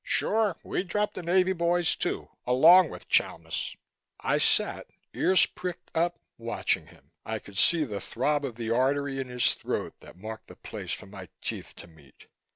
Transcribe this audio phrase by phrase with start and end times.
[0.03, 3.75] Sure, we dropped the Navy boys too, along with Chalmis."
[4.19, 7.11] I sat, ears pricked up, watching him.
[7.23, 10.91] I could see the throb of the artery in his throat that marked the place
[10.91, 12.25] for my teeth to meet.